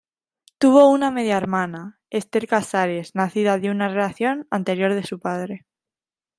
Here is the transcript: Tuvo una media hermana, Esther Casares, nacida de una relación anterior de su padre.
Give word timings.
Tuvo 0.57 0.89
una 0.89 1.11
media 1.11 1.37
hermana, 1.37 1.99
Esther 2.09 2.47
Casares, 2.47 3.13
nacida 3.13 3.59
de 3.59 3.69
una 3.69 3.87
relación 3.87 4.47
anterior 4.49 4.95
de 4.95 5.03
su 5.03 5.19
padre. 5.19 5.67